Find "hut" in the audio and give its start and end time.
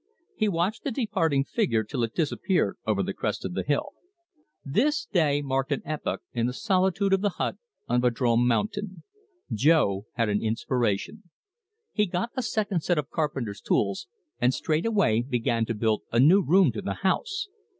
7.37-7.57